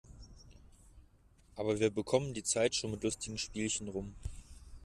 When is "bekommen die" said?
1.91-2.41